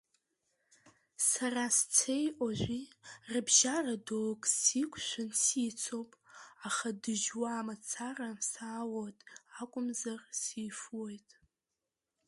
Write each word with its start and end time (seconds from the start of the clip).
Сара 1.29 1.65
сцеи 1.77 2.25
ожәи 2.45 2.83
рыбжьара 3.31 3.95
доук 4.05 4.41
сиқәшәан 4.55 5.29
сицуп, 5.41 6.09
аха 6.67 6.89
дыжьуа 7.01 7.65
мацара 7.67 8.29
сааот 8.51 9.17
акәымзар, 9.61 10.19
сифуоит. 10.39 11.29